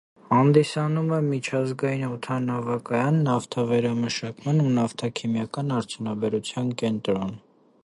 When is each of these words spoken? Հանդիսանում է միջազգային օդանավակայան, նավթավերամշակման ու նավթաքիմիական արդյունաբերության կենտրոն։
Հանդիսանում 0.35 1.11
է 1.17 1.19
միջազգային 1.25 2.05
օդանավակայան, 2.07 3.21
նավթավերամշակման 3.29 4.65
ու 4.65 4.73
նավթաքիմիական 4.81 5.73
արդյունաբերության 5.79 6.77
կենտրոն։ 6.83 7.39